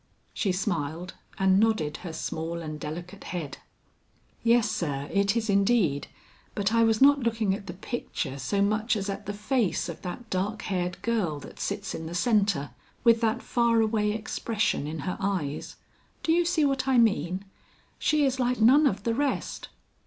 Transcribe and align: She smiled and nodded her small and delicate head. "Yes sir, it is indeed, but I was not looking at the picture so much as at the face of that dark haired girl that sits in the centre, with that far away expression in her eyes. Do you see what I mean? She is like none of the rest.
She 0.33 0.51
smiled 0.51 1.13
and 1.37 1.59
nodded 1.59 1.97
her 1.97 2.11
small 2.11 2.63
and 2.63 2.79
delicate 2.79 3.25
head. 3.25 3.59
"Yes 4.41 4.67
sir, 4.71 5.07
it 5.13 5.37
is 5.37 5.47
indeed, 5.47 6.07
but 6.55 6.73
I 6.73 6.81
was 6.81 7.03
not 7.03 7.19
looking 7.19 7.53
at 7.53 7.67
the 7.67 7.73
picture 7.75 8.39
so 8.39 8.63
much 8.63 8.95
as 8.95 9.11
at 9.11 9.27
the 9.27 9.33
face 9.35 9.89
of 9.89 10.01
that 10.01 10.27
dark 10.31 10.63
haired 10.63 10.99
girl 11.03 11.39
that 11.41 11.59
sits 11.59 11.93
in 11.93 12.07
the 12.07 12.15
centre, 12.15 12.71
with 13.03 13.21
that 13.21 13.43
far 13.43 13.79
away 13.79 14.11
expression 14.11 14.87
in 14.87 15.01
her 15.01 15.17
eyes. 15.19 15.75
Do 16.23 16.31
you 16.31 16.45
see 16.45 16.65
what 16.65 16.87
I 16.87 16.97
mean? 16.97 17.45
She 17.99 18.25
is 18.25 18.39
like 18.39 18.59
none 18.59 18.87
of 18.87 19.03
the 19.03 19.13
rest. 19.13 19.69